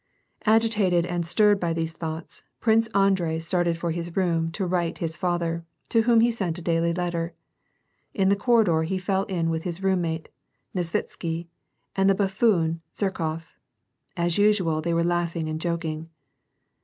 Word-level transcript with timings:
Agitated 0.47 1.05
and 1.05 1.27
stirred 1.27 1.59
by 1.59 1.73
these 1.73 1.93
thoughts, 1.93 2.41
Prince 2.59 2.87
Andrei 2.87 3.37
started 3.37 3.77
for 3.77 3.91
his 3.91 4.15
room 4.17 4.49
to 4.53 4.65
write 4.65 4.97
his 4.97 5.15
father, 5.15 5.63
to 5.89 6.01
whom 6.01 6.21
he 6.21 6.31
sent 6.31 6.57
a 6.57 6.61
daily 6.63 6.91
letter. 6.91 7.35
In 8.11 8.27
the 8.29 8.35
corridor 8.35 8.81
he 8.81 8.97
fell 8.97 9.25
in 9.25 9.51
with 9.51 9.61
his 9.61 9.83
roommate, 9.83 10.29
Nesvitsky, 10.73 11.49
and 11.95 12.09
the 12.09 12.15
buffoon 12.15 12.81
Zherkof; 12.95 13.53
as 14.17 14.39
usual, 14.39 14.81
they 14.81 14.95
were 14.95 15.03
laughing 15.03 15.47
and 15.47 15.61
joking. 15.61 16.09